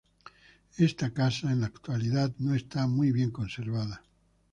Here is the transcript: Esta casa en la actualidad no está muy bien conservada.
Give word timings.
Esta 0.79 1.11
casa 1.11 1.51
en 1.51 1.61
la 1.61 1.67
actualidad 1.67 2.33
no 2.39 2.55
está 2.55 2.87
muy 2.87 3.11
bien 3.11 3.29
conservada. 3.29 4.01